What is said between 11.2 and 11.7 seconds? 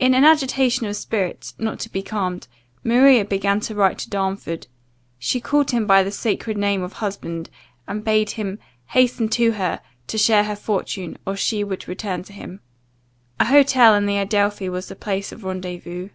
or she